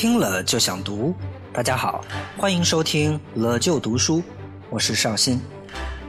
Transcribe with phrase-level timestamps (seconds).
[0.00, 1.12] 听了就想读。
[1.52, 2.04] 大家好，
[2.36, 4.22] 欢迎收听了就读书，
[4.70, 5.40] 我是邵鑫。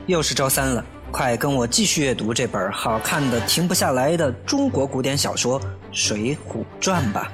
[0.06, 5.60] 又是周三了，快跟我继续阅读这本好看的停不下来的中国古典小说
[5.92, 7.32] 《水浒传》吧。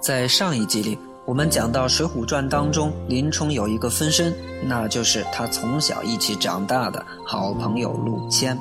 [0.00, 0.98] 在上一集里。
[1.26, 8.56] 我们讲到《水浒传》当中，林冲有一个分身，那就是他从小一起长大的好朋友陆谦。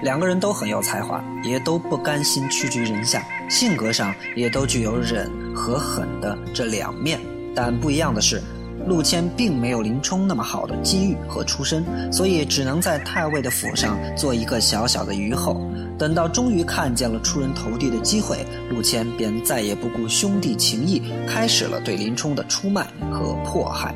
[0.00, 7.18] 两个人都很有才华，也都不甘心屈居人下，性格上也都具有忍和狠的这两面。
[7.52, 8.40] 但不一样的是，
[8.86, 15.60] 陆谦并没有林冲那么好的机遇和出身，所以只能在太尉的府上做一个小小的虞候。
[15.96, 23.94] 等到终于看见了出人头地的机会，陆谦便再也不顾兄弟情谊，开始了对林冲的出卖和迫害。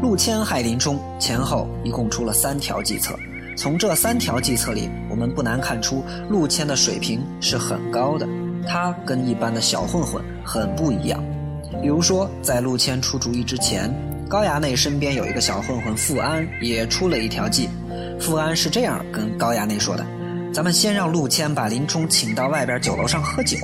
[0.00, 3.16] 陆谦害林冲前后一共出了三条计策，
[3.56, 8.26] 从这三条计策里，我们不难看出陆谦的水平是很高的，
[8.66, 11.22] 他跟一般的小混混很不一样。
[11.80, 13.92] 比如说，在陆谦出主意之前，
[14.28, 17.68] 高衙内身边有一个小混混富安，也出了一条计。
[18.20, 20.04] 富安是这样跟高衙内说的。
[20.52, 23.56] 咱们先让陆谦把林冲请到外边酒楼上喝酒，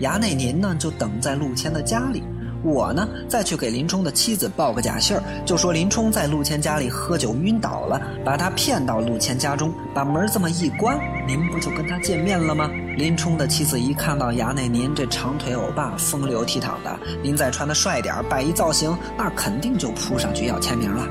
[0.00, 2.22] 衙内您呢就等在陆谦的家里，
[2.62, 12.70] 我呢再去给林冲的妻子报个假信儿，就说林冲在陆谦家里喝酒晕倒了，把他骗到陆谦家中，把门这么一关，您不就跟他见面了吗？
[12.98, 21.06] 林冲的妻子一看到衙内您这长腿欧巴风流倜傥的，您再穿的帅点摆一造型，那肯定就扑上去要签名了。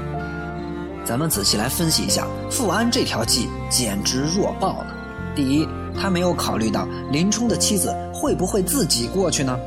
[1.04, 4.96] 咱们仔细来分析一下，富安这条计简直弱爆了。
[5.36, 5.68] 第一，
[6.00, 9.58] 他没有考虑到林冲的妻子会不会自己过去呢？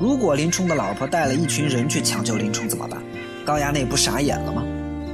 [0.00, 3.02] 如果林冲的老婆带了一群人去抢救林冲怎么办？
[3.44, 4.64] 高衙内不傻眼了吗？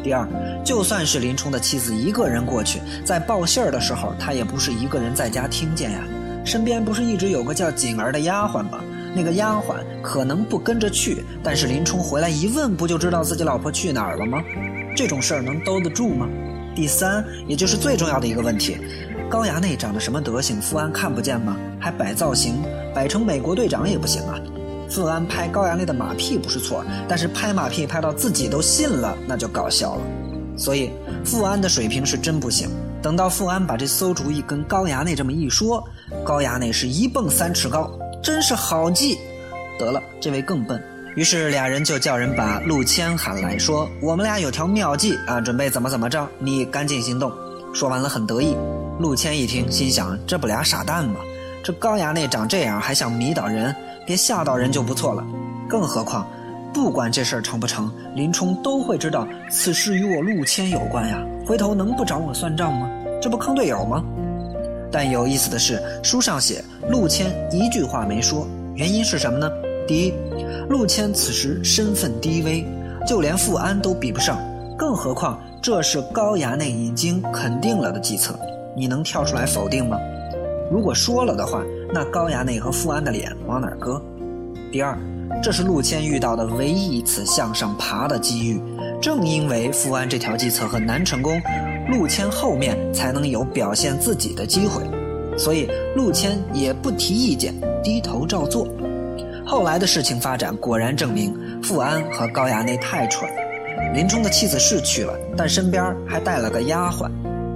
[0.05, 0.25] 第二，
[0.65, 5.99] 就算是林冲的妻子一个人过去，在报信儿的时候，他也不是一个人在家听见呀，
[6.45, 8.79] 身边不是一直有个叫锦儿的丫鬟吗？
[9.13, 14.41] 那个丫鬟可能不跟着去，但是林冲回来一问，不就知道自己老婆去哪儿了吗？
[14.95, 16.29] 这种事儿能兜得住吗？
[16.77, 18.79] 第三，也就是最重要的一个问题。
[19.29, 20.63] 高衙内长得什么德行？
[20.63, 21.57] 富安看不见吗？
[21.81, 22.63] 还摆造型，
[22.95, 24.39] 摆成美国队长也不行啊！
[24.89, 30.03] 富安拍高衙内的马屁不是错，但是拍马屁拍到自己都信了，那就搞笑了。
[30.57, 30.91] 所以
[31.25, 32.69] 富安的水平是真不行。
[33.03, 35.85] 等到富安把这馊主意跟高衙内这么一说，
[36.25, 37.91] 高衙内是一蹦三尺高，
[38.23, 39.19] 真是好计。
[39.79, 40.83] 得了，这位更笨。
[41.15, 47.33] 于是俩人就叫人把陆谦喊来说：“我们俩有条妙计啊，准备怎么怎么着，你赶紧行动。”
[47.75, 48.57] 说完了，很得意。
[48.99, 51.21] 陆谦一听，心想：这不俩傻蛋吗？
[51.63, 53.75] 这高衙内长这样，还想迷倒人，
[54.07, 55.27] 别吓到人就不错了。
[55.69, 56.27] 更何况，
[56.73, 61.21] 不管这事儿成不成，林冲都会知道此事与我陆谦有关呀。
[61.45, 62.89] 回头能不找我算账吗？
[63.21, 64.05] 这不坑队友吗？
[64.93, 68.47] 但有意思的是，书上写陆谦一句话没说，
[68.77, 69.51] 原因是什么呢？
[69.89, 70.15] 第一，
[70.69, 72.65] 陆谦此时身份低微，
[73.07, 74.39] 就连富安都比不上，
[74.79, 78.39] 更何况这是高衙内已经肯定了的计策。
[78.77, 79.99] 你能跳出来否定吗？
[80.71, 81.63] 如果说了的话，
[81.93, 84.03] 那高衙内和富安的脸往哪搁？
[84.73, 84.99] 第二，
[85.43, 88.61] 这是陆谦遇到的唯一一次向上爬的机遇。
[89.01, 91.41] 正因为富安这条计策很难成功，
[91.89, 94.83] 陆谦后面才能有表现自己的机会。
[95.39, 98.67] 所以陆谦也不提意见，低头照做。
[99.45, 103.31] 后来的事情发展果然证明，富安和高衙内太蠢。
[103.95, 107.09] 林冲的妻子是去了，但身边还带了个丫鬟。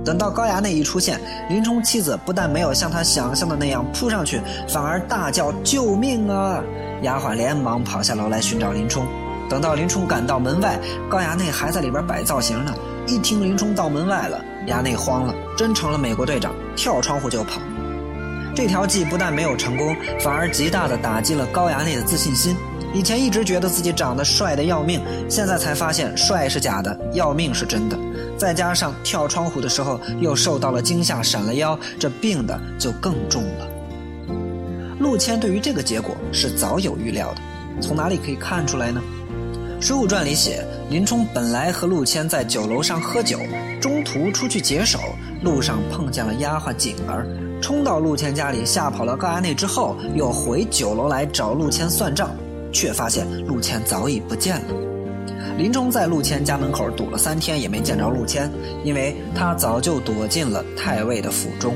[0.05, 6.63] 等到高衙内一出现，林冲妻子不但没有像他想象的那样扑上去，反而大叫救命啊！
[7.03, 9.07] 丫鬟连忙跑下楼来寻找林冲。
[9.49, 10.79] 等到林冲赶到门外，
[11.09, 12.73] 高衙内还在里边摆造型呢。
[13.07, 17.61] 一听林冲到门外了，衙内慌了，真成了美国队长，跳窗户就跑。
[18.55, 22.57] 这条计不但没有成功，反而极大的打击了高衙内的自信心。
[22.93, 27.97] 以前一直觉得自己长得帅的要命，现在才发现帅是假的，要命是真的。
[28.41, 33.69] 再加上跳窗户的时候又受到了惊吓，闪了腰，这病的就更重了。
[34.99, 37.41] 陆谦对于这个结果是早有预料的，
[37.83, 39.03] 从哪里可以看出来呢？
[39.87, 43.39] 《水浒传》里写，林冲本来和陆谦在酒楼上喝酒，
[43.79, 44.99] 中途出去解手，
[45.43, 47.27] 路上碰见了丫鬟锦儿，
[47.61, 52.31] 冲到陆谦家里吓跑了高衙内之后，又回酒楼来找陆谦算账。
[52.73, 54.90] 却发现陆谦早已不见了。
[55.61, 58.51] 林冲在陆谦家门口堵了三天，也没见着陆谦，
[58.83, 61.75] 因为他早就躲进了太尉的府中。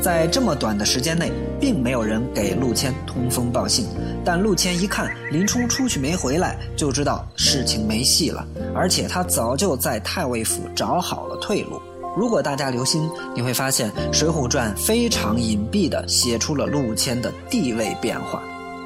[0.00, 3.88] 在这么短的时间内，并没有人给陆谦通风报信。
[4.24, 8.46] 但陆谦一看林冲出去没回来，就知道事情没戏了。
[8.72, 11.82] 而且他早就在太尉府找好了退路。
[12.16, 18.40] 如果大家留心，你会发现《水浒传》非常隐蔽地写出了陆谦的地位变化。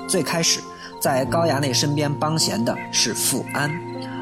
[0.09, 0.61] 最开始，
[0.99, 3.71] 在高衙内身边帮闲的是富安，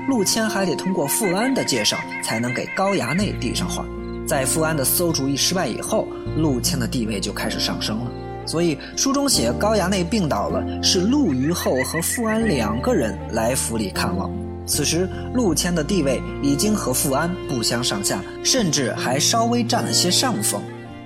[0.08, 3.84] 陆谦还得通过富安的介绍，才能给高衙内递上话。
[4.26, 6.06] 在富安的馊主意失败以后，
[6.36, 8.10] 陆谦的地位就开始上升了。
[8.46, 14.30] 所以书中写高衙内病倒了，是陆虞候和富安两个人来府里看望。
[14.66, 20.62] 此时陆谦的地位已经和富安不相上下，甚至还稍微占了些上风。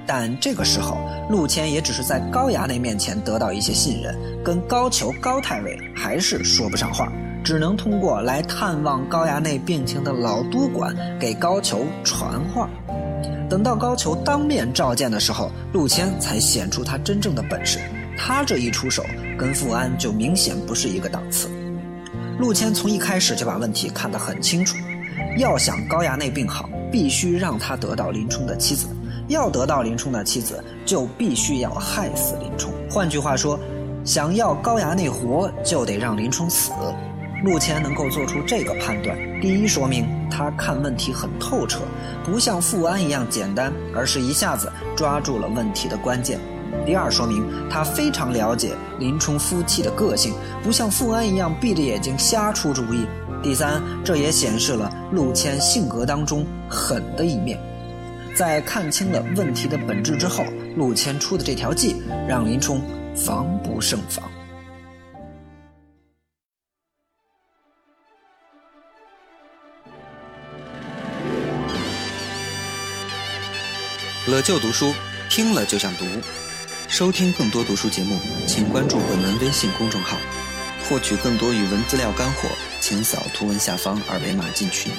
[0.06, 0.99] 但这个时候，
[1.31, 7.11] 陆谦也只是在高衙内面前得到一些信任，跟高俅高太尉还是说不上话，
[7.43, 12.69] 只能通过来探望高衙内病情的老督管给高俅传话。
[13.49, 17.81] 等到高俅当面召见的时候，陆谦才显出他真正的本事。
[18.17, 19.03] 他这一出手，
[19.39, 21.49] 跟富安就明显不是一个档次。
[22.39, 24.77] 陆谦从一开始就把问题看得很清楚，
[25.39, 28.87] 要想高衙内病好，必须让他得到林冲的妻子；
[29.29, 32.73] 要得到林冲的妻子，就必须要害死林冲。
[32.91, 33.59] 换句话说，
[34.05, 36.71] 想要高衙内活，就得让林冲死。
[37.43, 41.81] 陆谦能够做出这个判断，第一说明他看问题很透彻，
[42.23, 46.39] 不像富安一样简单，而是一下子抓住了问题的关键。
[46.85, 53.07] 第二说明他非常了解林冲夫妻的个性，不像富安一样闭着眼睛瞎出主意。
[53.43, 57.59] 第三，这也显示了陆谦性格当中狠的一面。
[58.35, 60.45] 在看清了问题的本质之后，
[60.77, 61.97] 陆谦出的这条计
[62.29, 62.83] 让林冲
[63.17, 64.30] 防不胜防。
[74.31, 74.94] 了就读书，
[75.29, 76.05] 听了就想读。
[76.88, 78.17] 收听更多读书节目，
[78.47, 80.17] 请关注本文微信公众号。
[80.88, 82.49] 获取更多语文资料干货，
[82.81, 84.93] 请扫图文下方二维码进群。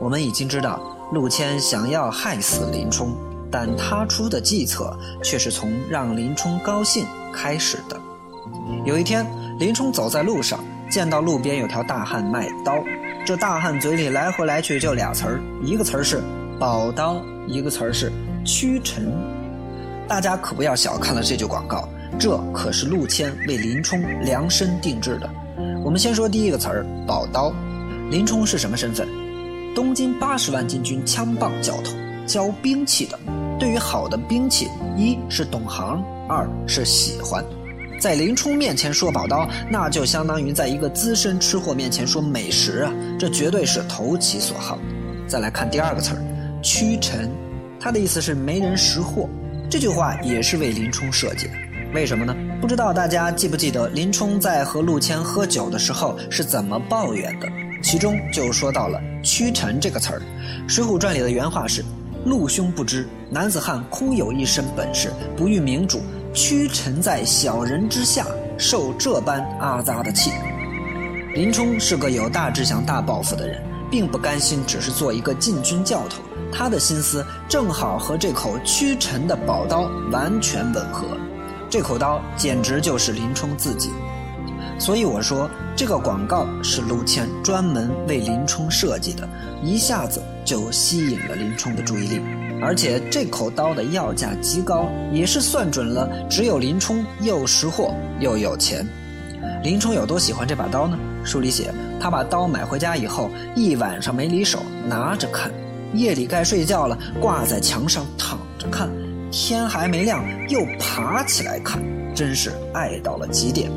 [0.00, 0.80] 我们已经知道，
[1.12, 3.14] 陆谦想要害死林冲，
[3.50, 8.00] 但他出的计策却是从让林冲高兴开始的。
[8.84, 9.26] 有一天，
[9.58, 10.58] 林冲走在路上，
[10.90, 12.82] 见到路边有条大汉卖刀。
[13.24, 16.22] 这大汉嘴里来回来去就俩词儿，一个词儿是
[16.58, 18.10] “宝刀”，一个词儿是
[18.44, 19.12] “屈臣”。
[20.08, 21.88] 大家可不要小看了这句广告，
[22.18, 25.30] 这可是陆谦为林冲量身定制的。
[25.84, 27.52] 我们先说第一个词儿“宝刀”。
[28.10, 29.06] 林冲是什么身份？
[29.72, 31.92] 东京八十万禁军枪棒教头，
[32.26, 33.16] 教兵器的。
[33.56, 34.66] 对于好的兵器，
[34.96, 37.44] 一是懂行，二是喜欢。
[38.00, 42.90] 在林冲面前说宝刀，那就相当于在一个资深吃货面前说美食啊！
[43.18, 44.78] 这绝对是投其所好。
[45.28, 46.22] 再来看第二个词儿，
[46.62, 47.30] 屈臣，
[47.78, 49.28] 他的意思是没人识货。
[49.68, 51.52] 这句话也是为林冲设计的。
[51.92, 52.34] 为什么呢？
[52.58, 57.46] 不知道大家记不记得林冲在和陆谦喝酒的时候是怎么抱怨的？
[57.82, 60.22] 其中就说到了屈臣这个词儿，
[60.72, 61.84] 《水浒传》里的原话是
[62.24, 66.00] ：“陆兄不知，男子汉空有一身本事，不遇明主。”
[66.32, 68.24] 屈臣在小人之下，
[68.56, 70.30] 受这般阿扎的气。
[71.34, 73.60] 林冲是个有大志向、大抱负的人，
[73.90, 76.22] 并不甘心只是做一个禁军教头。
[76.52, 81.06] 他的心思正好和这口屈臣的宝刀完全吻合。
[81.68, 83.90] 这口刀简直就是林冲自己。
[84.78, 89.28] 所以我说，这个广告是陆谦专门为林冲设计的，
[89.62, 92.20] 一下子就吸引了林冲的注意力。
[92.62, 98.86] 而且这口刀的要价极高，也是算准了，只有林冲又识货又有钱。
[99.62, 100.98] 林冲有多喜欢这把刀呢？
[101.24, 105.50] 书里写，他把刀买回家以后，一晚上没离手，拿着看；
[105.94, 108.88] 夜里该睡觉了，挂在墙上躺着看；
[109.30, 111.82] 天还没亮，又爬起来看，
[112.14, 113.70] 真是爱到了极点。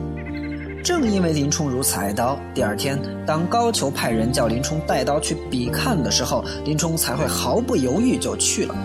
[0.84, 8.76] 正因为林冲如此挨刀，第二天当高俅派人叫林冲带刀去比看的时候，林冲才会毫不犹豫就去了。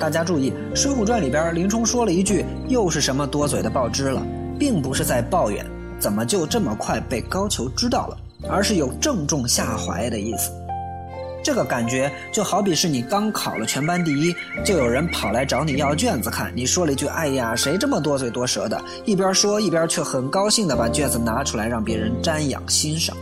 [0.00, 4.24] 大家注意，《水浒传》里边林冲说了一句“又是什么多嘴的报知了”，
[4.58, 5.62] 并不是在抱怨
[5.98, 8.16] 怎么就这么快被高俅知道了，
[8.48, 10.50] 而是有正中下怀的意思。
[11.42, 23.16] 这个感觉就好比是你刚考了全班第一，就有人跑来找你要卷子看，你说了一句“哎呀，谁这么多嘴多舌的”，一边说一边却很高兴地把卷子拿出来让别人瞻仰欣赏。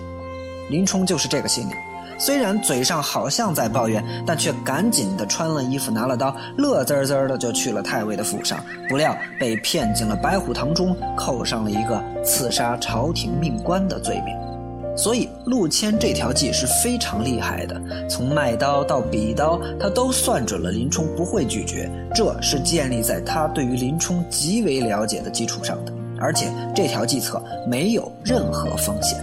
[0.71, 1.73] 林冲就是这个心理，
[2.19, 8.59] 虽然嘴上好像在抱怨，但却赶紧地穿了衣服拿了刀，乐滋滋的就去了太尉的府上，
[8.89, 14.56] 不料被骗进了白虎堂中，扣上了一个刺杀朝廷命官的罪名。
[14.97, 25.93] 所以陆谦这条计是非常厉害的，从卖刀到比刀，他都算准了林冲不会拒绝，这是建立在他对于林冲极为了解的基础上的。
[26.19, 29.23] 而且这条计策没有任何风险。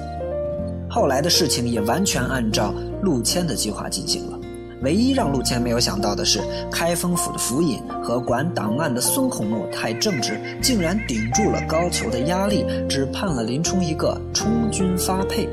[0.88, 4.40] 后来的事情也完全按照陆谦的计划进行了。
[4.84, 15.48] 唯一让陆谦没有想到的是，开封府的府尹和管档案的孙孔目太正直，竟然顶住了高俅的压力，只判了林冲一个充军发配。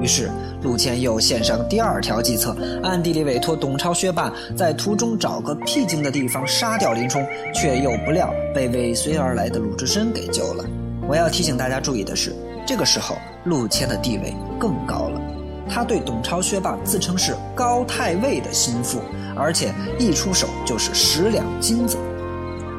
[0.00, 0.28] 于是，
[0.62, 10.64] 陆谦又献上第二条计策，暗地里委托董超、薛霸在途中找个僻静的地方杀掉林冲，却又不料被尾随而来的鲁智深给救了。
[11.06, 12.34] 我要提醒大家注意的是，
[12.66, 13.14] 这个时候
[13.44, 15.33] 陆谦的地位更高了。
[15.68, 19.00] 他对董超、薛霸自称是高太尉的心腹，
[19.36, 21.96] 而且一出手就是十两金子。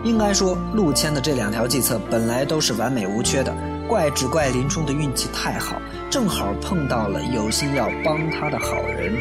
[0.04, 3.52] 应该说，陆谦的这两条计策本来都是完美无缺的，
[3.88, 9.14] 怪只怪林冲的运气太好，正好碰到了有心要帮他的好人。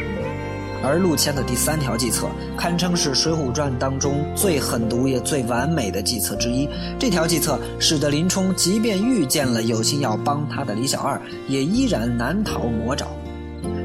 [0.83, 6.69] 而陆谦的第三条计策，堪称是《水浒传》当中最狠毒也最完美的计策之一。
[6.99, 13.07] 这条计策使得林冲即便遇见了有心要帮他的李小二，也依然难逃魔爪。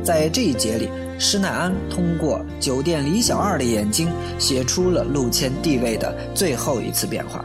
[0.03, 0.89] 在这一节里，
[1.19, 7.45] 施耐庵通过酒店李小二的眼睛，写出了陆谦地位的最后一次变化。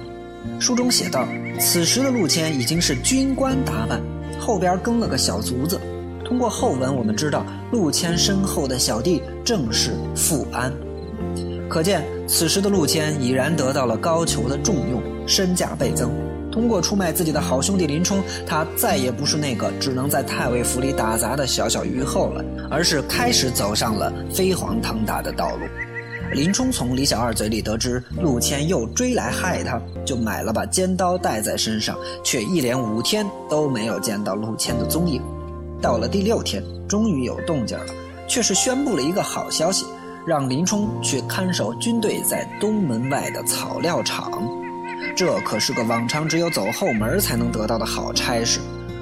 [0.59, 1.27] 书中写道：
[1.59, 4.01] 此时的陆谦已经是军官打扮，
[4.39, 5.79] 后边跟了个小卒子。
[6.23, 10.71] 通过后文，我们知道陆谦身后的小弟正是富安。
[11.67, 16.09] 可见，此时的陆谦已然得到了高俅的重用，身价倍增。
[16.55, 25.65] 通过出卖自己的好兄弟林冲，他再也不是那个只能在太尉府里打杂的小小虞后了，而是开始走上了飞黄腾达的道路。
[26.31, 35.21] 林冲从李小二嘴里得知陆谦又追来害他，就买了把尖刀带在身上，却一连五天都没有见到陆谦的踪影。
[35.81, 37.93] 到了第六天，终于有动静了，
[38.29, 39.85] 却是宣布了一个好消息，
[40.25, 44.31] 让林冲去看守军队在东门外的草料场。
[45.15, 48.59] 这可是个往常只有走后门才能得到的好差事，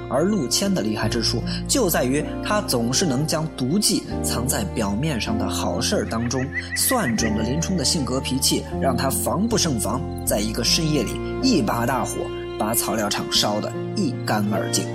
[0.10, 6.46] 而陆谦的厉害之处就在于他总是能将毒计藏在表面上的好事当中，
[6.76, 12.18] 算准了林冲的性格脾气，让他防不胜防，在一个深夜里一把大火
[12.60, 14.86] 把草料场烧得一干二净。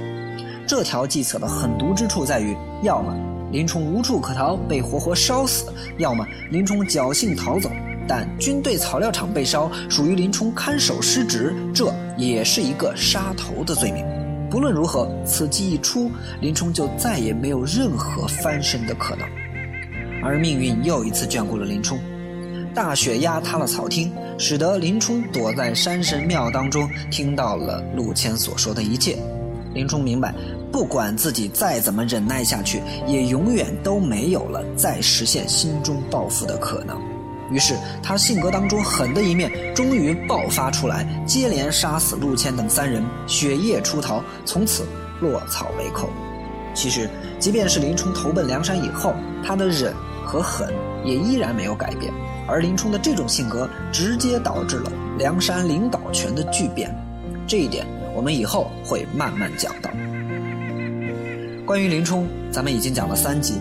[0.67, 3.13] 这条计策的狠毒之处在于，要么
[3.51, 5.65] 林冲无处可逃被活活烧死，
[5.97, 7.71] 要么林冲侥幸逃走。
[8.09, 14.05] 但军队草料场被烧，属于林冲看守失职，这也是一个杀头的罪名。
[14.51, 16.11] 不论如何，此计一出，
[16.41, 19.29] 林冲就再也没有任何翻身的可能。
[20.25, 21.99] 而命运又一次眷顾了林冲，
[22.75, 29.19] 大雪压塌了草厅，使得林冲躲在山神庙当中，听到了陆谦所说的一切。
[29.75, 30.35] 林冲明白，
[30.73, 36.99] 不管自己再怎么忍耐下去，也永远都没有了再实现心中抱负的可能。
[37.51, 44.87] 于是，他性格当中狠的一面终于爆发出来，接连杀死陆谦等三人，雪夜出逃，从此
[45.21, 46.11] 落草为寇。
[46.75, 50.73] 其实，即便是林冲投奔梁山以后，他的忍和狠
[51.05, 52.13] 也依然没有改变。
[52.47, 56.95] 而林冲的这种性格，直接导致了梁山领导权的巨变。
[57.47, 59.91] 这一点，我们以后会慢慢讲到。
[61.67, 63.55] 关于林冲，咱们已经讲了三集，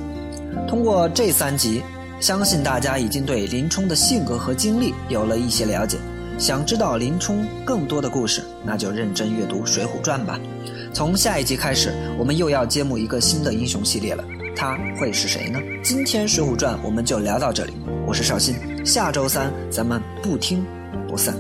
[0.67, 1.81] 通过这三集。
[2.19, 5.97] 相信大家已经对林冲的性格和经历有了一些了解。
[6.37, 10.39] 想知道林冲更多的故事，那就认真阅读《水浒传》吧。
[10.93, 14.23] 从下一集开始，我们又要揭幕一个新的英雄系列了，
[14.55, 15.59] 他会是谁呢？
[15.83, 17.73] 今天《水浒传》我们就聊到这里，
[18.05, 18.55] 我是绍兴，
[18.85, 20.63] 下周三咱们不听
[21.07, 21.35] 不散。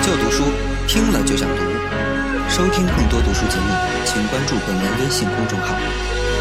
[0.00, 0.44] 就读书，
[0.86, 1.62] 听了就想读。
[2.48, 3.66] 收听更多读书节目，
[4.04, 5.74] 请关注本文微信公众号。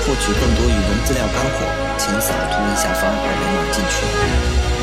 [0.06, 1.66] 获取更多语文资料干货，
[1.98, 4.76] 请扫图文下方二维码进群。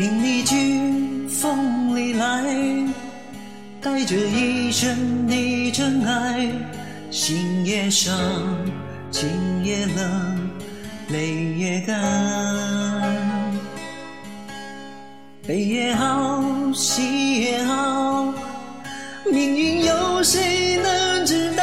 [0.00, 2.42] 迎你军风里来，
[3.82, 6.48] 带着一身的真爱。
[7.10, 8.16] 心也伤，
[9.10, 9.28] 情
[9.62, 10.50] 也冷，
[11.10, 12.00] 泪也干。
[15.46, 16.42] 悲也好，
[16.72, 18.32] 喜也好，
[19.30, 21.62] 命运有谁能知道？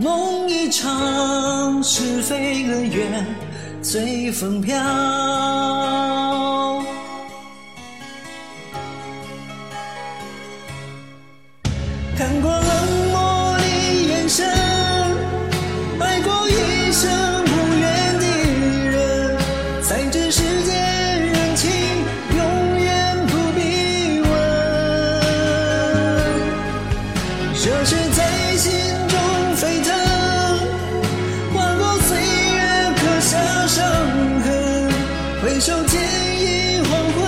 [0.00, 1.80] 梦一场。
[1.80, 3.24] 是非恩怨，
[3.82, 4.76] 随风飘。
[35.50, 36.00] 回首天
[36.40, 37.18] 已黄昏，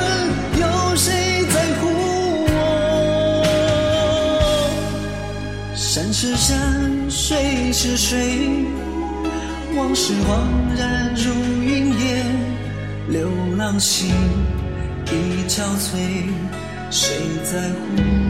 [0.60, 0.64] 有
[0.94, 1.88] 谁在乎
[2.46, 2.54] 我？
[5.74, 6.54] 山是山，
[7.10, 8.38] 水是水，
[9.74, 10.38] 往事恍
[10.78, 12.24] 然如云烟。
[13.08, 14.14] 流浪心
[15.06, 16.30] 已憔悴，
[16.92, 18.21] 谁在乎？